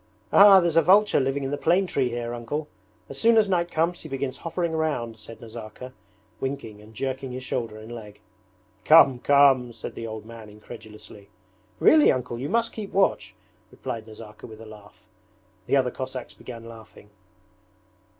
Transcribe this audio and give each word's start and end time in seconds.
'Ah, 0.33 0.59
there's 0.59 0.75
a 0.75 0.81
vulture 0.81 1.19
living 1.19 1.43
in 1.43 1.51
the 1.51 1.59
plane 1.59 1.85
tree 1.85 2.09
here, 2.09 2.33
Uncle. 2.33 2.67
As 3.07 3.19
soon 3.19 3.37
as 3.37 3.47
night 3.47 3.69
comes 3.69 4.01
he 4.01 4.09
begins 4.09 4.37
hovering 4.37 4.71
round,' 4.71 5.19
said 5.19 5.39
Nazarka, 5.39 5.93
winking 6.39 6.81
and 6.81 6.95
jerking 6.95 7.31
his 7.31 7.43
shoulder 7.43 7.77
and 7.77 7.91
leg. 7.93 8.19
'Come, 8.83 9.19
come!' 9.19 9.71
said 9.73 9.93
the 9.93 10.07
old 10.07 10.25
man 10.25 10.49
incredulously. 10.49 11.29
'Really, 11.79 12.11
Uncle! 12.11 12.39
You 12.39 12.49
must 12.49 12.73
keep 12.73 12.91
watch,' 12.91 13.35
replied 13.69 14.07
Nazarka 14.07 14.47
with 14.47 14.59
a 14.59 14.65
laugh. 14.65 15.05
The 15.67 15.75
other 15.75 15.91
Cossacks 15.91 16.33
began 16.33 16.65
laughing. 16.67 17.11